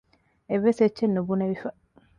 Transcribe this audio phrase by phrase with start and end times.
[0.49, 1.69] އެއްވެސް އެއްޗެއް ނުބުނެވިފަ